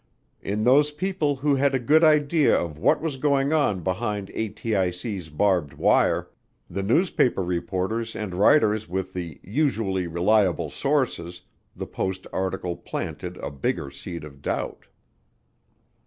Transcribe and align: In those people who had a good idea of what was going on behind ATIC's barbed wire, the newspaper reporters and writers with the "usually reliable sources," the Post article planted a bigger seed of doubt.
In 0.41 0.63
those 0.63 0.89
people 0.89 1.35
who 1.35 1.53
had 1.53 1.75
a 1.75 1.79
good 1.79 2.03
idea 2.03 2.55
of 2.55 2.79
what 2.79 3.01
was 3.01 3.17
going 3.17 3.53
on 3.53 3.81
behind 3.81 4.29
ATIC's 4.29 5.29
barbed 5.29 5.73
wire, 5.75 6.27
the 6.67 6.81
newspaper 6.81 7.43
reporters 7.43 8.15
and 8.15 8.33
writers 8.33 8.89
with 8.89 9.13
the 9.13 9.39
"usually 9.43 10.07
reliable 10.07 10.71
sources," 10.71 11.41
the 11.75 11.85
Post 11.85 12.25
article 12.33 12.75
planted 12.75 13.37
a 13.37 13.51
bigger 13.51 13.91
seed 13.91 14.23
of 14.23 14.41
doubt. 14.41 14.87